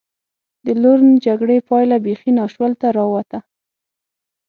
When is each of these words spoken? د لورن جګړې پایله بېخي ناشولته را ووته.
د 0.65 0.67
لورن 0.81 1.09
جګړې 1.25 1.57
پایله 1.69 1.97
بېخي 2.05 2.31
ناشولته 2.39 2.87
را 2.97 3.03
ووته. 3.07 3.39